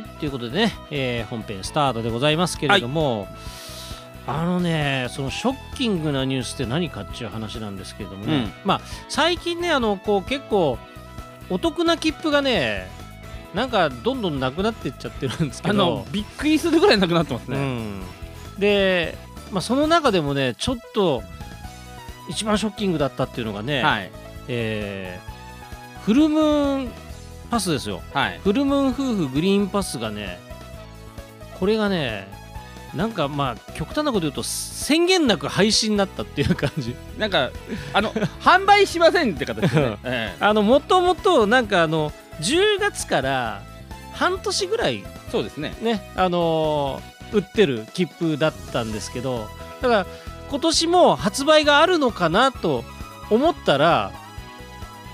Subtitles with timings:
[0.00, 3.28] はいということでね、えー本編スタートでございますけれども、
[4.26, 8.52] あのねそのショッキングなニュースって何かっていう話なんですけれどもね、うん。
[8.64, 10.78] まあ最近ねあのこう結構
[11.50, 12.88] お得な切符がね
[13.54, 18.02] なんかどんどんなくなっていっちゃってるんですけあどのびっくりするぐらいなくなってますね、うん、
[18.58, 19.18] で、
[19.50, 21.22] まあ、その中でもねちょっと
[22.28, 24.10] 一番ショッキングだったっていうのがね、はい。
[24.48, 25.30] えー
[26.00, 26.90] フルムーン
[27.50, 28.02] パスですよ。
[28.12, 28.40] はい。
[28.42, 30.38] フルムーン夫婦グリーンパスがね
[31.58, 32.28] これがね
[32.94, 36.94] なんかまあ極端なこと言うと宣言なく廃止になったっていう感じ。
[37.18, 37.50] なんか
[37.92, 43.62] あの 販売しませんって形ですね、 えあのもともとなんかあの10月から
[44.12, 45.74] 半年ぐらいえそうですね。
[45.82, 49.48] ねあのー売ってる切符だったんですけど
[49.80, 50.06] だから
[50.50, 52.84] 今年も発売があるのかなと
[53.30, 54.12] 思ったら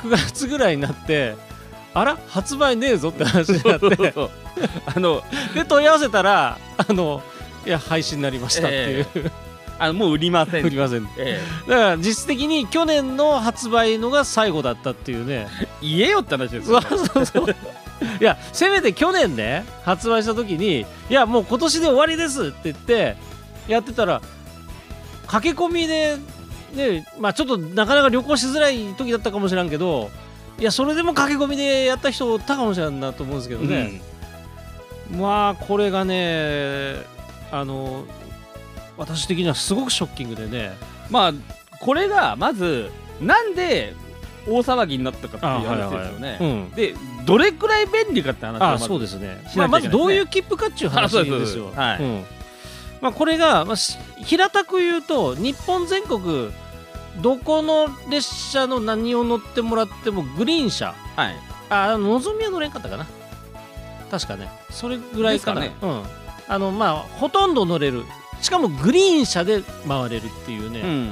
[0.03, 1.37] 9月ぐらいになって
[1.97, 4.15] あら発売ねえぞって話になって。
[4.87, 5.23] あの
[5.55, 7.23] で問い合わせたらあの
[7.65, 9.07] いや廃止になりましたっていう、
[9.79, 10.65] あのもう売りません。
[10.65, 11.05] 売りません。
[11.05, 11.41] だえ。
[11.67, 15.49] から実質的に去年の発売のが最後だったっていうね。
[15.63, 17.57] え 言えよって話ですよ、ね、そうそう。
[18.21, 23.17] いやせめて去年ね発売した時にいやもう今年で終わりですって言って
[23.69, 24.21] やってたら
[25.27, 26.19] 駆け込みで
[26.75, 30.11] ねまあちょっとなかなか旅行しづらい時だったかもしれんけど
[30.59, 34.01] いやそれでも駆け込みでやった人おったかもしれんなと思うんですけどね、
[35.11, 36.97] まあこれがね
[37.51, 38.05] あの
[38.97, 40.73] 私的にはすごくショッキングでね。
[41.11, 41.33] まあ
[41.81, 42.91] これがまず
[43.21, 43.95] なんで
[44.49, 46.71] 大騒ぎになったかっていう話ですよね、うん。
[46.71, 46.95] で
[47.27, 48.87] どれくらい便利かって話あまず。
[48.87, 49.39] そうですね。
[49.57, 51.73] まあ、まずどういう切符かっていう話ですよ。
[51.75, 52.03] はい。
[52.03, 52.25] うん。
[53.01, 56.51] まあ、これが、まあ、し平たく言うと日本全国
[57.21, 60.95] どこの列車の何を乗ってもらってもグリーン車。
[61.17, 61.37] はい。
[61.69, 63.07] あのぞみは乗れんかったかな。
[64.11, 64.49] 確かね。
[64.71, 65.63] それぐらいかな。
[65.63, 66.03] ですうん、
[66.49, 68.05] あのまあほとんど乗れる。
[68.41, 71.11] しかもグリーン車で回れるっていうね、うん。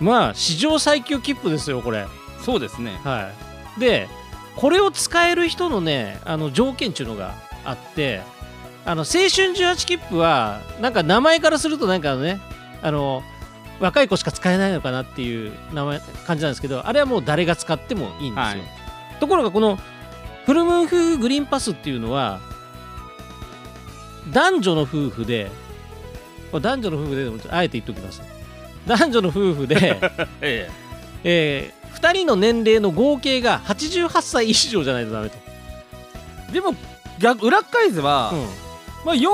[0.00, 2.06] まあ史上最強切符ですよこれ。
[2.40, 3.00] そうですね。
[3.04, 3.30] は
[3.76, 4.08] い、で
[4.56, 7.34] これを使える人のねあの条件っていうのが
[7.64, 8.22] あって
[8.84, 12.40] あの青春18切符はなんか名前からするとなんかね
[12.82, 13.22] あの
[13.80, 18.62] 若い子しか使えないのかなっていう名前感じなんですけどあれはもう誰が使ってもいいんですよ、はい。
[19.20, 19.78] ところがこの
[20.46, 22.40] フルムーン夫婦グリーンパスっていうのは
[24.30, 25.50] 男女の夫婦で
[26.52, 28.22] 男女の夫婦であえて言っておきます。
[28.86, 29.98] 男女の夫婦で
[30.40, 30.70] え
[31.24, 31.74] え。
[31.92, 35.38] ー、2人の年齢の合計が88歳以上じゃないとダメと、
[36.50, 36.74] えでも
[37.18, 38.32] 逆裏返せば、
[39.04, 39.30] まあ、40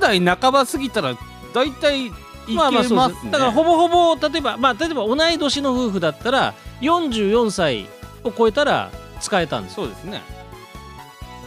[0.00, 1.16] 代半ば過ぎたら
[1.54, 2.10] 大体
[2.46, 7.86] いけまあまあまねですすだからほぼほぼ例えばまあ例えば同い年の夫婦だったら44歳
[8.24, 8.90] を超えたら
[9.20, 9.78] 使えたんです。
[9.78, 10.22] よそうですね。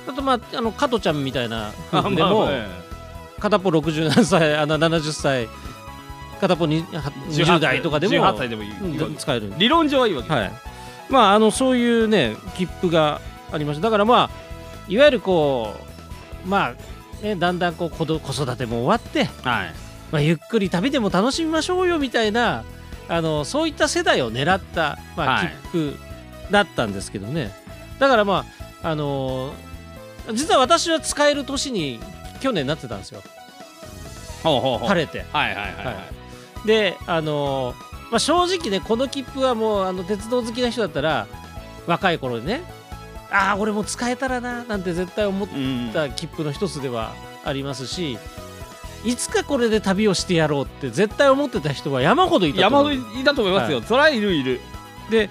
[0.08, 2.68] あとまああの加トちゃんみたいな夫あ婦でも、まあえ
[3.40, 5.50] 片っぽ67歳あの70歳
[6.40, 9.54] 片っぽにはえ20代とかでも18歳でもいい、うん使える。
[9.58, 10.30] 理論上はいいわけ。
[10.30, 10.52] です、はい、
[11.10, 13.22] まああのそういうね切符が
[13.52, 13.84] ありました。
[13.84, 14.30] だからまあ
[14.88, 15.76] いわゆるこ
[16.46, 19.83] うまあねだんだんこう子育ても終わって、はい
[20.14, 22.64] まあ、ゆっくり旅でも楽しみましょうよみたいな
[23.10, 25.48] あのそういった世代を狙った、まあ、はい。
[25.48, 25.98] 切符
[26.52, 27.52] だったんですけどね、
[28.00, 28.46] だからま
[28.84, 32.00] ああのー実は私は使える年に
[32.40, 33.22] 去年なってたんですよ。
[34.44, 35.26] 晴れて。
[35.34, 35.92] はいはいはいはい、は
[36.64, 36.68] い。
[36.68, 37.76] であのー
[38.12, 41.28] まあ、正直ねこの切符はもうあの鉄道好きな人だったら
[41.88, 42.62] 若い頃にね
[43.32, 45.90] ああ俺も使えたらななんて絶対思っうん。
[45.92, 47.14] た切符の一つでは
[47.44, 48.20] ありますし
[49.06, 52.96] いつかこれで旅をしてやろうって絶対思ってた人は山ほどいたと山思う。
[52.96, 54.62] ほどいたと思いますよ、そりゃいるいる。
[55.10, 55.30] で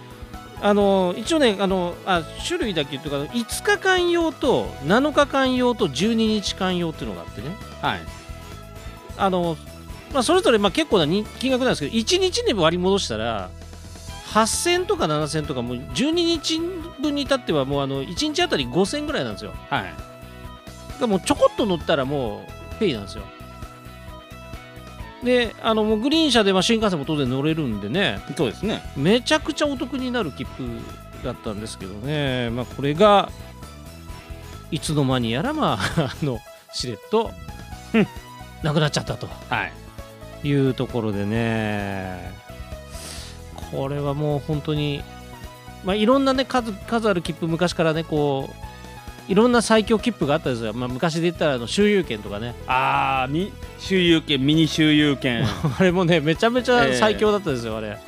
[0.60, 3.32] あのー一応ねあのあ種類だけというか。
[3.32, 7.48] 5日間用と7日間用と12日間用っていうのがあってね。
[7.80, 8.00] はい。
[9.16, 9.56] あの、
[10.12, 13.50] まあ、それぞれまあ結構なに金額なんですけど1日に割り戻したら
[14.32, 16.58] 8000とか7000とかもう12日
[17.00, 19.52] 分に至ってはもうあの1日あたり5000ぐらいなんですよ。
[19.68, 19.94] はい。
[21.00, 22.44] らもうちょこっと乗ったらも
[22.76, 23.24] うペイなんですよ
[25.22, 28.20] であのグリーン車でまあ新幹線も当然乗れるんでね。
[28.36, 28.82] そうですね。
[28.96, 30.64] めちゃくちゃお得になる切符
[31.24, 32.50] だったんですけどね。
[32.50, 33.30] まあこれが
[34.70, 36.40] いつの間にやらまあ あの
[36.72, 37.30] しれっと
[37.94, 38.06] うん。
[38.62, 39.28] なくなっちゃったと。
[39.48, 39.72] はい。
[40.48, 42.32] いうところでね。
[43.70, 45.02] これはもう本当に
[45.84, 48.61] まあいろんなね数数ある切符昔からねこう
[49.28, 52.54] いろんな最強切符があったんですよ、まあ、昔で言ったらあの周遊券とかね。
[52.66, 55.44] ああみ周遊券ミニ周遊券。
[55.78, 56.94] あれもねめちゃめちゃええ。
[56.96, 57.98] 最強だったですよ、あれ。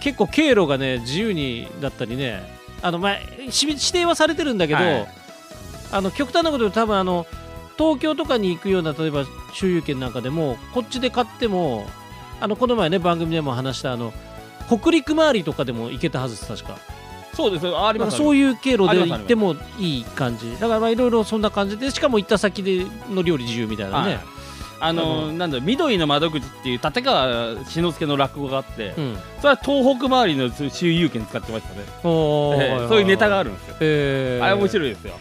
[0.00, 2.42] 結構経路がね自由にだったりね。
[2.82, 5.08] あの、まあ、し指定はされてるんだけど、はい。
[5.92, 7.26] あの極端なこと言うと多分あの
[7.76, 9.24] 東京とかに行くような例えば
[9.54, 11.86] 周遊券なんかでもこっちで買っても
[12.40, 14.12] あのこの前ね番組でも話したあの
[14.68, 16.78] 北陸周りとかでも行けたはずです確か
[17.34, 20.52] そうですありますそういう経路で行ってもいい感じ。
[20.58, 24.20] だからまあいろいろそんな感じでしかも行った先での料理自由みたいなね、
[24.80, 29.18] あのあのなんだ緑の窓口っていう立川志の輔の落語があって、うん。
[29.40, 35.14] それは東北周りの周遊券使ってましたね、ええそういうネタがある、るんですよ、えーあれ面白いですよ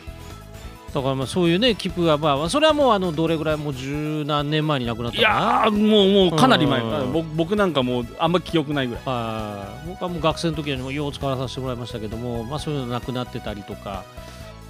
[0.93, 6.81] だからまあそういうね切符がまあそれはもうあのどれぐらいもう十何年前になくなったいやーもうもうかなり前。
[6.81, 7.13] うん。
[7.13, 9.03] 僕僕なんかもうあんま記憶ないぐらい。
[9.05, 9.87] はい。
[9.89, 14.03] 僕はもう学生の時にもよう使わさせてもらいましたけども、まあ、そういうのなくなってたりとか、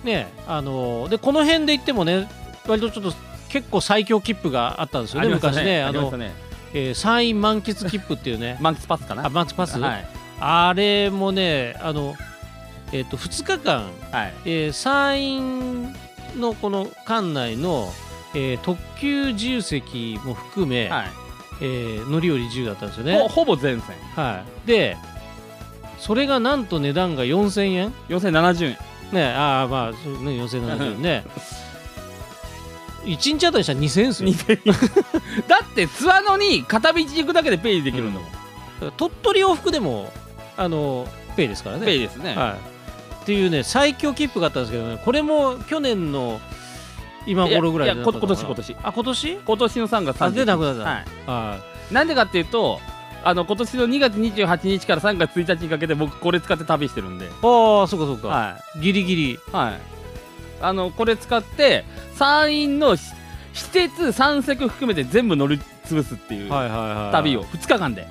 [0.04, 2.30] ねあのでこの辺で言ってもね
[2.68, 3.14] 割とちょっと
[3.50, 5.84] 結構最強切符があったんですよね昔ね。
[5.84, 6.32] あのね。
[6.74, 8.58] えー山陰満喫切符っていうね。
[8.62, 9.26] 満喫パスかな？
[9.26, 10.08] あ満喫パス、はい。
[10.40, 12.16] あれもねあの、
[12.92, 14.34] えー、と2日間、はい。
[14.46, 17.92] えー山陰のこの館内の、
[18.36, 21.08] えー特急自由席も含め、はい。
[21.62, 23.18] えー乗り降り自由だったんですよね。
[23.20, 23.28] ほ。
[23.28, 23.96] ほぼ全線。
[24.16, 24.98] はい、で
[25.98, 28.78] それがなんと値段が4000円？4070円。
[29.12, 31.24] ねああまあそうね4070円ね。
[33.04, 34.30] 1日あたりしたら2000円ですよ。
[34.30, 35.48] 2000円。
[35.48, 40.12] だって津和野に片道行くだけでペイできるんだもん、鳥取往復でも
[40.58, 41.86] あのペイですからね。
[41.86, 42.79] ペイですね、はい、
[43.30, 46.42] っていうね最強切符があったんですけどねこれも去年の
[47.28, 48.88] 今頃ぐらいいやいやこなかったかな今年今年。
[48.88, 49.38] あ今年？
[49.46, 51.06] 今年の3月あでな30くなった、はい。
[51.28, 51.60] は
[51.92, 52.80] なんでかっていうと
[53.24, 57.26] あの今年の2月28日から3月1日にかけて僕これ使って旅してるんで。
[57.26, 59.32] い、ああそうかそうか、はギリギリ。
[59.34, 59.80] いはい。
[60.62, 61.86] あのこれ使って
[62.16, 63.14] 山陰のし
[63.54, 65.60] 私鉄三石含めて全部乗り
[65.96, 66.50] 潰すっていう
[67.12, 68.08] 旅を2日間で、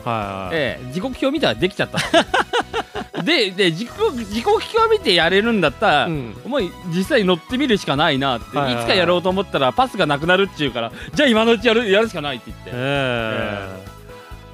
[0.52, 1.98] ええ時刻表見たらできちゃった。
[3.22, 6.36] でで時刻時刻表見てやれるんだったら、うん。
[6.44, 8.82] お前実際乗ってみるしかないなって、はいはいはい。
[8.82, 13.88] いつかやろうと思ったらパスがなくなるっちゅうからじゃあ今のうちやるやるしかないって言って、ええ。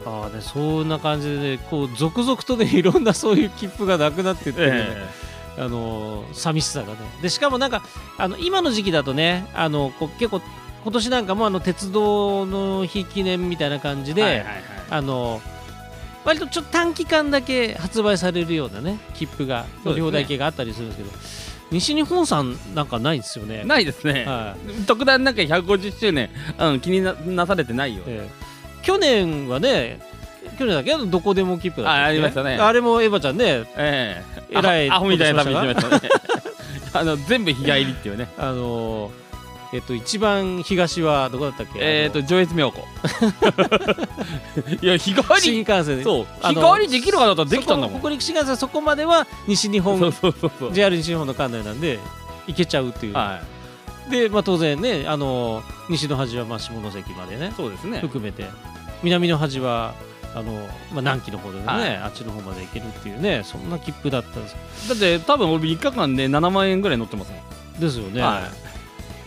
[0.07, 5.09] ああねそんな感じでねこう続々とね いろんなそういう切符がなくなってってね、え。
[5.59, 6.95] あのー寂しさがね。
[7.23, 7.83] でしかもなんか
[8.19, 10.41] あの今の時期だとねあのこう結構
[10.85, 14.63] 今年なんかもあの鉄道の日記念みたいな感じで、えはいはいはい。
[14.91, 15.41] あの
[16.25, 19.67] 割とちょっと短期間だけ発売されるようなね切符が
[19.97, 21.11] 両代系があったりするんですけど、
[21.71, 23.65] 西日本さんなんかないんですよね。
[23.65, 28.31] ないですね、は特段なんか150周年、うん、気にななされてないよ、ええ。
[28.83, 30.01] 去年はね
[30.59, 30.93] 去年だけ？
[30.93, 32.05] どどこでも切符だったっけ？
[32.05, 32.57] あありましたね。
[32.57, 34.25] あれもエヴァちゃんねええ。
[34.51, 36.11] えらいアホみたいな旅ししてましたね。
[36.95, 38.29] あの全部日帰りっていうね。
[38.39, 39.24] あのー
[39.75, 41.81] えっと一番東はどこだったっけ？
[41.81, 42.83] えっ、と上越妙高。
[44.81, 45.41] いや日帰り。
[45.41, 46.05] 新幹線で。
[46.05, 46.27] そう。
[46.43, 50.73] 日帰りできるかだったらできたんだもん北陸新幹線そこまでは西日本そうそうそうそう。
[50.73, 51.99] JR 西日本の管内なんで
[52.47, 53.41] 行けちゃうっていう、は
[54.09, 57.99] で、まあ、当然ねあの西の端はまあ下関までねいそうですね。
[57.99, 58.45] 含めて。
[59.03, 59.95] 南の端は
[60.37, 61.97] あの、まあ、南紀の方でね、はい。
[61.97, 67.81] あっちの方まで行けるっていうねそんな切符だったんですだって多分俺3日間で7万円ぐらい乗ってますもん。
[67.81, 68.43] ですよね、は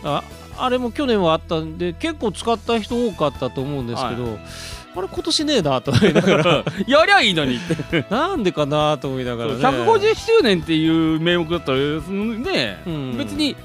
[0.04, 0.22] あ
[0.58, 4.38] あれも去年はあったんで結構使った人多かったと思うんですけど、
[4.96, 8.04] あれ今年ねえなと思いながら やりゃいいのにって。
[8.10, 9.56] なんでかなと思いながらね。
[9.58, 13.16] 150周年っていう名目だったらね、うん。
[13.16, 13.56] 別に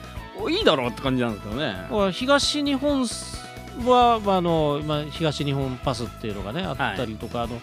[0.49, 2.11] いいだろうって感じなんですけどね。
[2.11, 3.07] 東日本
[3.85, 7.59] は、まあ、あの今東日本パスっていうのがねあったりとか、あの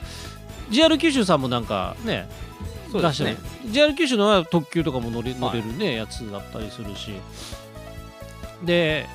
[0.70, 2.28] JR 九州さんもなんかね
[2.90, 3.36] そうですね。
[3.36, 3.72] 出してる。
[3.72, 7.12] JR 九州のは特急とかも乗れはい乗れるね、やつだったりするし
[8.64, 9.06] で、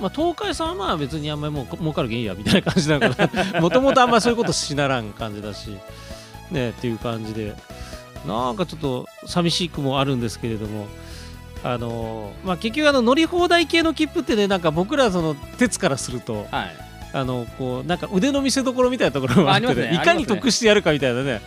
[0.00, 3.60] まあ、東海さんはまあ別にあんまりもう儲かるけんいいやみたいな感じなのかな。
[3.60, 5.76] もともとあんまりそういうことしならん感じだし
[6.50, 7.54] ねっていう感じで。
[8.26, 10.86] なんかちょっと寂しくもあるんですけれども。
[11.62, 16.76] あのまあ、結局あの乗り放題系の切符ってねなんか僕らその鉄からするとはい。
[17.12, 19.92] あのこうなんか腕の見せ所みたいなところもあって、ね。
[19.94, 21.42] いかに得してやるかみたいなね。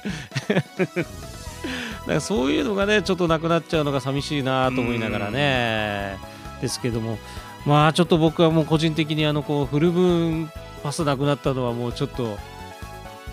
[2.05, 6.17] なんかそういうのがねちょっとなくなっちゃうのが寂しいなと思いながらね
[6.63, 7.19] ですけども
[7.65, 10.49] まあちょっと僕はもう個人的にあのこうフル分
[10.81, 12.37] パスなくなったのはもうちょっと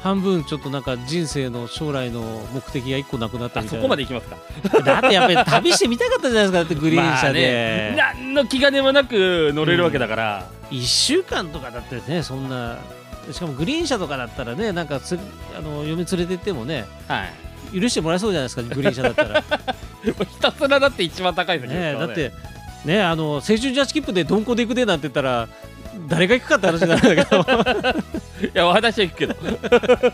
[0.03, 2.23] 半分ちょっとなんか人生の将来の
[2.53, 3.79] 目的が一個なくなったみたいな。
[3.79, 4.37] あそこまで行きますか
[4.85, 12.79] だってやっぱり旅してみたかったじゃないですかだってグリーン車で、まあね、何の気兼ねもなく乗れるわけだから、1週間とかだってねそんな
[13.31, 15.19] しかもグリーン車とかだったらねなんかつ
[15.55, 17.81] あの嫁連れてってもねはい。
[17.81, 19.45] 許してもらえそうじゃないですかグリーン車だったら。
[20.03, 21.93] ひたすらだって一番高い席ですね。
[21.93, 22.33] ねだって
[22.85, 25.49] ねあの青春ジャッジ切符で鈍行で行くでなんて言ったら
[26.09, 27.41] 誰が行くかって話になるんだけど。
[28.47, 29.37] いや私は行くけど。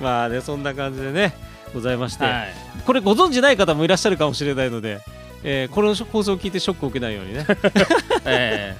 [0.00, 1.32] まあねそんな感じでね
[1.72, 2.54] ございまして、はい。
[2.84, 5.00] これご存知ない方もいらっしゃるかもしれないので、
[5.44, 7.46] えーこの放送を聞いてショックを受けないようにね。
[8.26, 8.74] え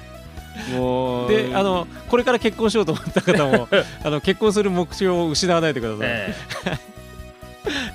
[0.71, 0.75] え。
[0.75, 3.67] もうであのこれから結婚しようと思った方も
[4.03, 6.35] あの結婚する目標を失わないでください、え。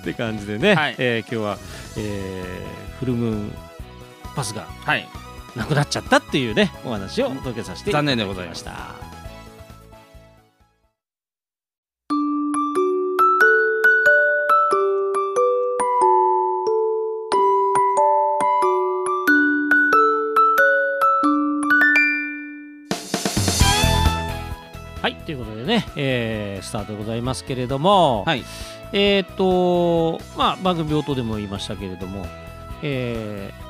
[0.00, 0.94] って感じでね、はい。
[0.98, 1.58] えー今日は、
[1.96, 3.52] えーフルムーン
[4.32, 5.08] パスがえはい。
[5.56, 9.12] なくなっちゃったっていうねお話をお届けさせていただ残き念でございましたた。
[25.02, 28.44] はいということでね、えースタートでございますけれども、はい。
[28.92, 32.24] えーっとまあ番組冒頭でも言いましたけれども、
[32.82, 33.61] えー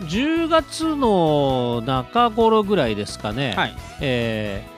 [0.00, 3.76] 10月の中頃ぐらいですかね、はい。
[4.00, 4.74] えー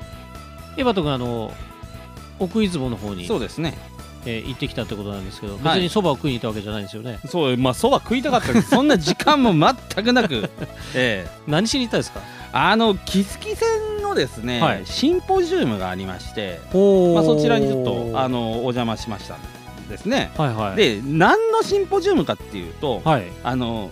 [0.79, 1.55] エバト君あの
[2.39, 3.79] 奥出雲の方にそうですね。
[4.27, 5.63] えー行ってきたってことなんですけど、はい。
[5.63, 7.19] 別にそばを食いに行ったわけじゃないんですよね。
[7.27, 10.51] そうまあそば食いたかったけどそんな時間も全くなく。
[10.95, 11.31] ええ。
[11.47, 12.21] 何しに行ったんですか？
[12.53, 14.83] あの木月線のですね、はい。
[14.85, 19.39] シンポジウムがありまして、おまあ、そちらにちょっとあのお邪魔しましたん
[19.89, 20.31] ですね。
[20.37, 20.77] はいはい。
[20.77, 23.25] で何のシンポジウムかっていうと、はい。
[23.43, 23.91] あの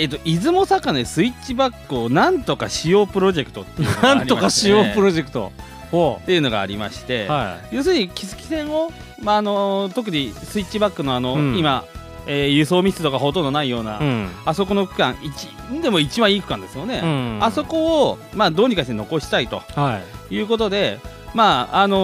[0.00, 5.52] えっと出雲坂根スイッチバックをなんとかしようプロジェクトっていうのがありましてなんとかしようプロジェクト。
[5.92, 11.84] おっていうのがありまして、は要するに木月線を、まあ、あの特にスイッチバックのあの、うん今、
[12.28, 14.00] えー輸送密度がほとんどないような、い。
[14.00, 14.28] うん。
[14.44, 15.48] あそこの区間一
[15.82, 17.00] でも一番いい区間ですよね。
[17.02, 20.34] うんあそこを、まあ、どうにかして残したいとはい。
[20.34, 21.00] いうことで、
[21.34, 21.96] まああの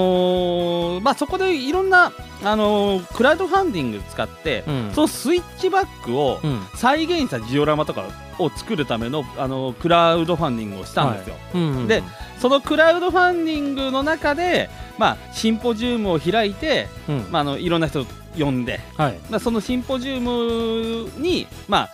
[0.99, 2.13] ーまあ、そこでいろんな、
[2.43, 6.61] あのークラウドファンディング使って、うんそのスイッチバックをうん。
[6.75, 8.05] 再現したジオラマとか
[8.39, 11.37] を作るための、あのークラウドファンディングをしたんですよ。
[11.55, 11.87] うん。
[11.89, 12.03] で
[12.39, 17.27] そのクラウドファンディングの中で、まあ、シンポジウムを開いて、うん。
[17.31, 18.07] まあ、あのいろんな人を
[18.39, 19.19] 呼んで、はい。
[19.31, 21.91] まあ、そのシンポジウムに、まあ、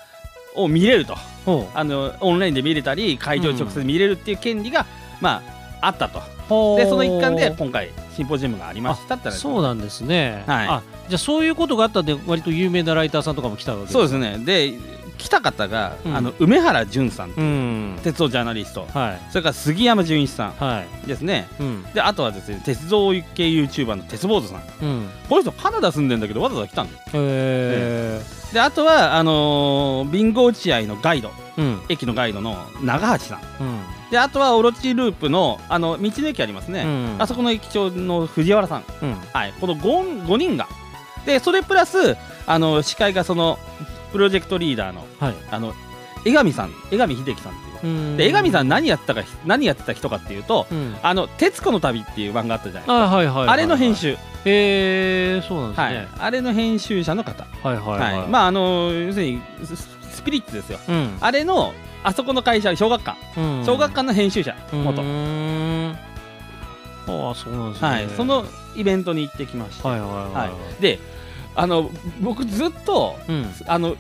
[0.54, 1.14] を見れると
[1.46, 4.84] ほあのオンラインで見れたり会場直接見れるっていう権利が、
[5.20, 5.42] ま
[5.80, 6.22] あ、あったとう。
[6.76, 10.44] でその一環で今回シンポジウムがありましたって話そうなんですね。
[10.46, 14.74] はいあ、じゃあそういうことがあったんで割と有名なライターさんとかも来たわけそうですねで
[15.18, 17.98] 来た方が、うんあの梅原淳さんうん。
[18.02, 19.20] 鉄道ジャーナリストはい。
[19.30, 21.06] それから杉山純一さんはい。
[21.06, 21.82] ですねうん。
[21.94, 25.08] であとはですね鉄道系 YouTuber の鉄坊主さんうん。
[25.28, 28.20] この人カナダ住んでんだけどわざわざ来たんだよへ
[28.52, 31.30] であとはあのー、ビンゴ落合のガイド。
[31.88, 34.01] 駅のガイドの長橋さんうん。
[34.12, 39.14] であとはオロチループのあの道の駅ありますね、うんあそこの駅長の藤原さんうん。
[39.32, 40.68] はい、この 5, 5人が
[41.24, 42.16] でそれプラス
[42.46, 43.58] あの司会がその
[44.12, 45.34] プロジェクトリーダーのはい。
[45.50, 45.72] あの
[46.26, 50.94] 江上さん江上秀樹さんっていううんで江上さん何やったか何やってた人かっていうとうん。
[51.02, 53.48] 「あの徹子の旅」っていう漫画あったじゃないですかあ、はいはいはい。
[53.48, 53.96] あれの編。
[53.96, 56.08] 集、へえ、そうなんですはいね。
[56.18, 58.28] あれの編集者の方、はいはい。
[58.28, 59.74] まああの要するにス
[60.16, 61.16] スピリッツですようん。
[61.18, 61.72] あれの
[62.04, 65.04] あそこの会社小学館うん小学館の編集者う元、あ
[67.30, 67.88] あ、そうなんですね。
[67.88, 68.44] はい、その
[68.74, 70.98] イベントに行ってきました、はいはいはいははいで
[71.54, 71.90] あの
[72.20, 73.32] 僕ずっとい。
[73.32, 73.46] うん。
[73.66, 73.96] あの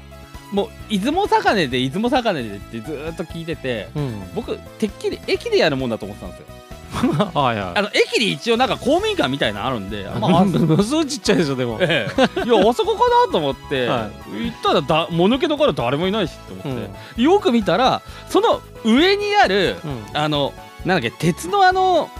[0.52, 4.22] もう出雲坂根で出雲坂根でってずーっと聞いててうん。
[4.34, 6.46] 僕てっきり駅でやるもんだと思ってたんですよ
[7.34, 7.78] はいはい。
[7.78, 11.78] あの駅に一応なんか公民館みたいなのあるんで、 まあ、あものすごいちっちゃいでしょ、でも。
[11.80, 16.84] ええ いやあそこかなと思って、は行ったらだもぬけのから誰もいないしと思うん。
[16.84, 20.04] って、よく見たらその上にあるうん。
[20.12, 20.52] あの
[20.84, 22.10] なんだっけ鉄のあの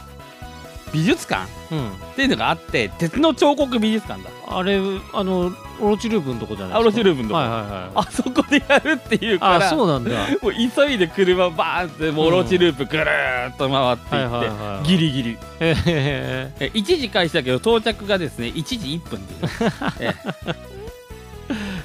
[0.92, 1.46] 美術館？
[1.70, 1.88] うん。
[1.90, 4.30] っていうのがあって鉄の彫刻美術館だ。
[4.46, 4.78] あれ、
[5.14, 7.40] あの、オロチループのとこじゃないあオロチループのとこ。
[7.40, 7.90] はいはいはい。
[7.94, 10.11] あそこでやるっていうかあ、らそうなんだ。
[10.42, 15.30] もう急いで車バーンってもうオロチループぐるーっと回っていって、はいはいはいギリギリ。
[15.30, 16.52] へえ。
[16.61, 20.12] え1時開始だけど到着がですね1時1分っていう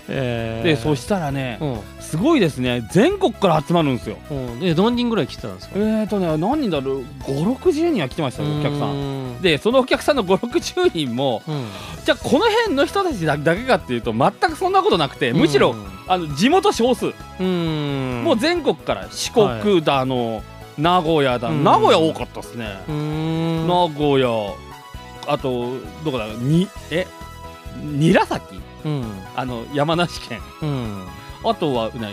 [0.09, 1.79] ええでそしたらねうん。
[1.99, 2.87] すごいですね。
[2.91, 4.17] 全国から集まるんですよ。
[4.31, 4.59] うん。
[4.61, 5.73] で、何人ぐらい来てたんですか？
[5.75, 9.33] えーとね何人だろう？560人は来てましたよお客さん。
[9.35, 9.41] ん。
[9.41, 11.65] でそのお客さんの560人もうん。
[12.05, 15.75] じゃあこの辺の人たちだだけかっていうと全くそんなことなくてむしろ、
[16.07, 18.23] あの地元少数、うん。
[18.23, 20.41] もう全国から四国だの、
[20.77, 21.65] 名古屋だ、うん。
[21.65, 22.77] 名古屋多かったですね。
[22.87, 24.53] 名古屋
[25.27, 25.73] あと
[26.05, 26.27] どこだ？
[26.27, 27.05] にえ？
[27.99, 29.03] 韮崎うん。
[29.36, 31.03] あの山梨県うん。
[31.43, 32.10] あとはな、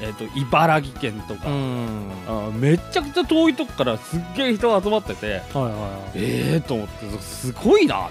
[0.00, 2.10] えー、と茨城県とか、うん。
[2.28, 6.18] あめっちゃくちゃ遠いとこからすっげえ人が集まっててはいはいはい。
[6.18, 8.10] ええー、と思ってすごいなっ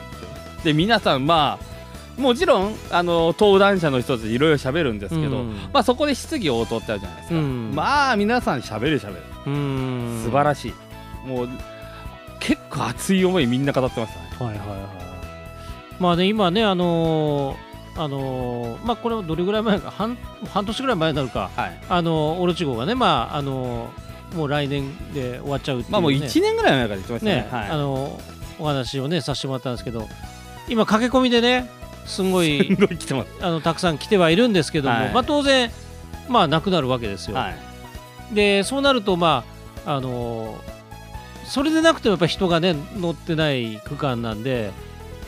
[0.63, 1.75] てで皆さんまあ
[2.21, 10.21] もちろんあの登壇者の人たちいろいろ喋るんですけど、うんまあそこで質疑応答ってあるじゃないですか、うんまあ皆さん喋る喋るうん。
[10.23, 11.49] 素晴らしい、もう
[12.39, 14.79] 結構熱い思いみんな語ってましたねはいはいはい。
[15.99, 17.64] まあね、今ね、あのー
[17.97, 20.17] あのーまあこれはどれぐらい前か半
[20.49, 21.49] 半年ぐらい前になるか。
[21.55, 21.79] はい。
[21.89, 27.35] あのーオロチ号がねまああのーもう来年で終わっちゃうう、ね、まあもう1年ぐらい前から言ってましたね。
[27.35, 27.69] ね、はい。
[27.69, 28.19] あの
[28.59, 30.07] お話をねさせてもらったんですけど
[30.67, 31.69] 今駆け込みでね
[32.05, 32.77] すんごい
[33.41, 35.13] あのたくさん来てはいるんですけども、はい。
[35.13, 35.71] まあ当然
[36.27, 37.37] まあなくなるわけですよ。
[37.37, 37.55] はい。
[38.35, 39.43] でそうなるとま
[39.85, 40.57] ああの
[41.45, 44.71] それでなくてもやっぱり人がね乗ってない区間なんで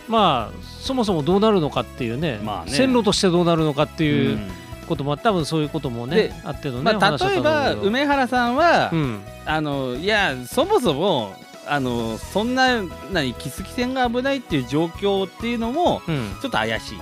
[0.08, 2.72] まあそもそもどうなるのかっていうね,、まあね。
[2.72, 4.52] 線路としてどうなるのかっていううん。
[4.88, 9.22] ことも、多分そういうこともねであってのね、まあ、例えば梅原さんは、うん。
[9.46, 11.36] あのいやそもそも
[11.68, 16.36] あのそんな何キスキ線が危ないっていう状況っていうのもうん。
[16.42, 17.00] ちょっと怪しい、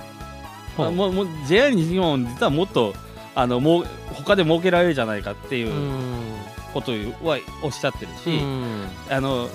[0.76, 0.90] ほう。
[0.90, 2.92] もうもう JR 西日本実はもっと
[3.36, 6.02] あのもう他で儲けられるじゃないかっていううん。
[6.74, 6.90] こと
[7.22, 8.88] はおっしゃってるし、うん。
[9.08, 9.48] あの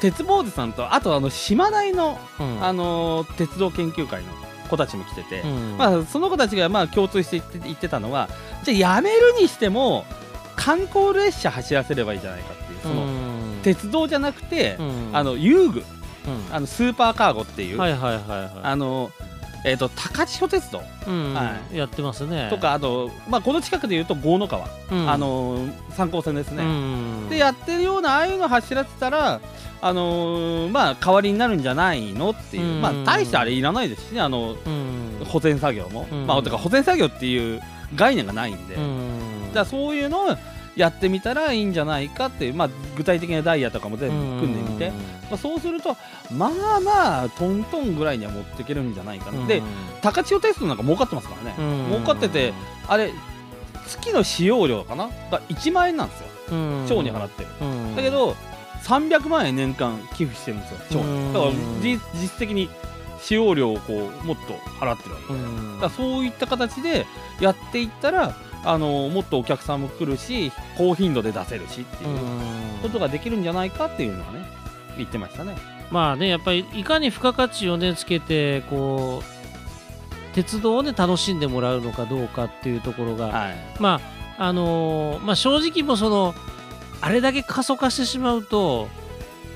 [0.00, 2.64] 鉄坊主さんとあとあの島内の、うん。
[2.64, 4.32] あの鉄道研究会の
[4.68, 5.76] 子たちも来てて、うん。
[5.76, 8.28] まあ、その子たちがまあ共通して言ってたのは
[8.64, 10.04] じゃあやめるにしても
[10.56, 13.60] 観光列車走らせればいいじゃないかっていうその、うん。
[13.62, 15.10] 鉄道じゃなくて、うん。
[15.12, 15.80] あの遊具。
[15.80, 16.54] うん。
[16.54, 19.10] あのスーパーカーゴっていう、はいはいはいはあの
[19.64, 20.78] えー、と高千穂鉄道。
[20.78, 21.34] い、うん。
[21.34, 22.48] はやってますね。
[22.50, 25.10] とかあと、まあ、この近くでいうと郷野川、うん。
[25.10, 29.40] あの参考線ですね、うんでやってるようなああいうの走らせたら
[29.80, 37.60] あのーまあ代わりになるんじゃないのっていう、うんまあ大してあれいらないですしねあのうん保全作業も、うんまあだから保全作業っていう
[37.94, 40.36] 概念がないんで、うんだからそういうのを
[40.76, 44.16] やってみたらいいんじゃないかっていう、まあ、具体的なダイヤとかも全部
[44.46, 44.96] 組んでみて、ま
[45.32, 45.96] あ、そうすると
[46.30, 49.46] まあまあトントンぐらいには持っていけるんじゃないかな、うん。
[49.46, 49.62] で
[50.02, 51.92] 高千穂鉄道なんか儲かってますからね、うん。
[51.92, 52.52] 儲かってて
[52.86, 53.10] あれ
[53.86, 55.08] 月の使用料かな？
[55.30, 56.26] が1万円なんですよ。
[56.52, 56.86] うん。
[56.86, 57.42] 町に払って。
[57.42, 57.96] る、うん。
[57.96, 58.36] だけど
[58.82, 61.28] 300万円年間寄付してるんですよ町うん。
[61.28, 62.68] にだから実実質的に
[63.20, 65.32] 使用料をこうもっと払ってるわけ。
[65.32, 65.74] うん。
[65.74, 67.06] だからそういった形で
[67.40, 72.18] やっていったらあのもっとお客さんも来るし高頻度で出せるしっていう
[72.82, 74.44] ことができるんじゃないかっていうのはね
[74.96, 75.56] 言ってましたね。
[75.90, 84.00] まあねやっぱりいかに付加価値をねつけてこう鉄道をね楽しんでもらうのかどうかっていうところが、はいま
[84.38, 86.34] ああのーまあ正直もうその
[87.00, 88.88] あれだけ過疎化してしまうと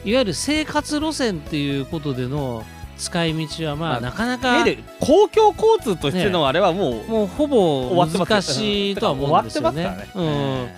[0.05, 2.65] いわゆる生活路線っていうことでの
[3.01, 9.85] 使い道はまあ、まあなかなかで公共交通としてのあれはもう、もうほぼ難しいとは思うんですよね。
[9.85, 10.09] ね。
[10.15, 10.69] うん、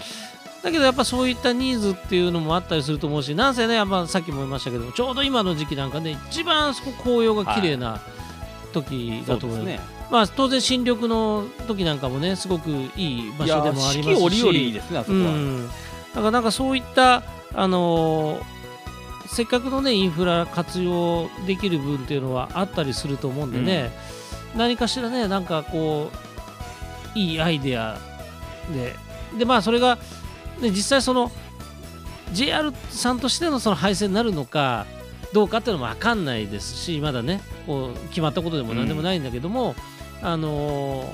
[0.62, 8.00] だけどやっぱそういったニーズっていうのもあったりすると思うしなんせねやっぱさっきも言いましたけどちょうど今の時期なんかね一番そこ紅葉が綺麗な
[8.72, 10.02] 時そだと思います、うですね。
[10.10, 15.24] まあ当然新緑の時なんかもねすごくいい場所でもありますし四季折々いいですねあそこは。
[15.24, 15.72] うん、だ
[16.14, 18.51] からなんかそういったあのー
[19.32, 23.90] せっかくのねインフラ活用できる分っていうのはあったりすると思うんでね、
[24.54, 26.10] 何かしらねなんかこ
[27.14, 27.98] ういいアイデア
[28.72, 28.94] で。
[29.38, 29.96] でまあそれが、
[30.60, 31.32] ね、実際その
[32.32, 34.84] JR さんとしてのその配線になるのか
[35.32, 39.74] どうかっていうのも分かんないですしまだねこう決まったことでも何でもないんだけども、
[40.20, 41.06] あのー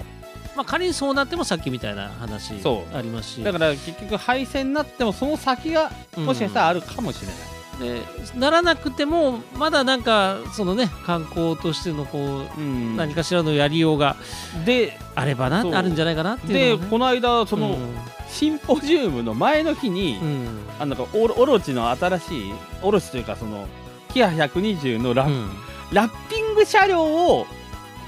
[0.56, 2.54] まあ、仮にそうなってもさっきみたいな話
[2.92, 3.44] ありますし。
[3.44, 7.57] だから結局廃線になってもその先がもしかしたらあるかもしれない。
[7.80, 8.02] で
[8.36, 12.18] ならなくてもまだなんかそのね観光としてのこ
[12.56, 12.96] ううん。
[12.96, 14.16] 何かしらのやりようが
[14.64, 16.86] であればなあるんじゃないかなっていでうね。
[16.88, 17.96] この間その、うん。
[18.28, 20.48] シンポジウムの前の日に、うん。
[20.78, 23.66] あのなんかオロオロチの新しいオロチというかその
[24.12, 25.48] キア120のラ,、うん。
[25.92, 27.46] ラッピング車両を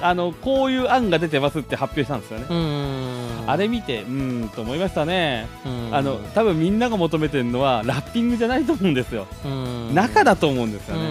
[0.02, 3.09] あのこういう案が出てますって発表したんですよね、うん
[3.50, 5.94] あれ見てうーんと思いましたね、うん。
[5.94, 9.94] あの多分みんなが求めてるのはラッピングじゃないと思うんですよ、うん。
[9.94, 11.02] 中だと思うんですよね、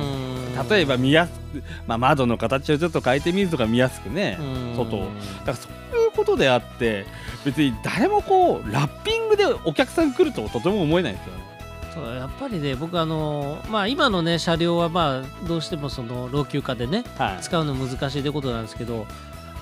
[0.60, 0.70] うん。
[0.70, 4.76] 例えば見やすく、まあ、窓の形をちょっと変えてみるとか見やすくね、うん。
[4.76, 5.00] 外を。
[5.00, 7.06] だからそういうことであって
[7.46, 11.50] 別に誰もこうラッピングでお客さん来るととても思えないんですよね。
[11.94, 17.42] そうやっぱりね僕あのまあ今のね車両はまあどうしてもその老朽化でねはい。
[17.42, 19.08] 使うの難しいってことなんですけど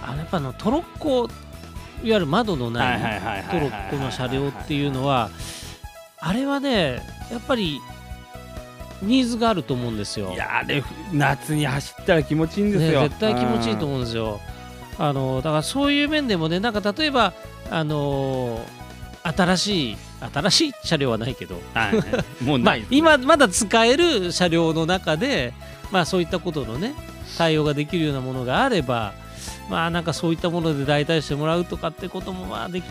[0.04, 1.30] あのやっぱあのトロッコ
[2.04, 5.30] いわゆる窓のないトロッコの車両っていうのは
[6.20, 7.80] あれはねやっぱり
[9.02, 10.34] ニーズがあると思うんですよ。
[10.34, 10.84] いやあれ
[11.14, 14.40] 夏に走ったら気持ちいいんですね、よ、絶対気持ちいいと思うんですよ。
[14.98, 17.34] あのだからそういう面でもねなんか例えば
[17.70, 18.60] あの
[19.24, 19.98] 新しい
[20.34, 21.92] 新しい車両はないけど、は
[22.42, 25.54] い、もう 今まだ使える車両の中で、
[25.92, 26.96] まあ、そういったことのね
[27.38, 29.14] 対応ができるようなものがあれば
[29.70, 32.86] まあなんかそういったもので代替してもらうとかってこともまあでき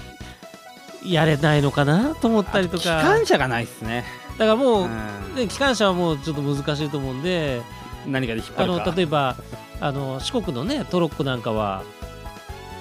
[1.13, 4.05] やれないのかなと思ったりと機か関車がないですね、
[4.39, 5.35] だからもう、うん。
[5.37, 7.63] ね、機関車はもうちょっと難しいと思うんで
[8.07, 8.91] 何かで引っ張あるか。
[8.91, 9.37] の例えば
[9.81, 11.83] あの四国のねトロッコなんかは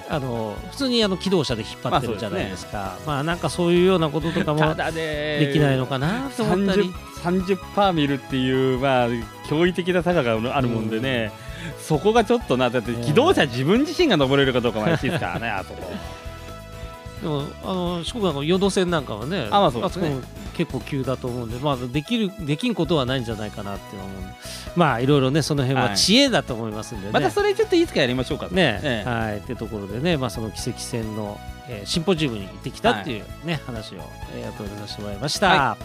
[0.10, 6.92] あの普通にあの機動車で引っ張ってるじゃないですか、まあなんかそういうようなこととかもできないのかなと思ったり。
[7.24, 9.10] 30, 30%見るっていうまあ
[9.50, 11.32] 驚異的な坂があるもんでね、
[11.80, 15.82] そこがちょっとなだって機動車自分自身が登れるかどうかも怪しいですからねあそこ
[17.22, 20.12] でもあの四国なんか淀線なんかはねあまあそうで
[20.56, 24.34] 結構急だと思うんで、まあ、できるできんことはないんじゃないかなって思うんで
[24.76, 25.98] まあいろいろねその辺ははい。
[25.98, 27.14] 知恵だと思いますんでね。
[27.14, 29.10] またそれちょっといつかやりましょうかね、ええ。
[29.10, 34.00] はいってところでね、まあ、その奇跡戦の、えーシンポジウムに行ってきたっていうね、話を、
[34.34, 35.48] えー、後でさせてもらいました。
[35.50, 35.78] は